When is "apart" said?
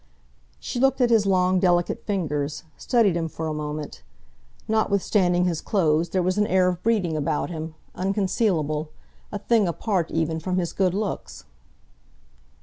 9.67-10.09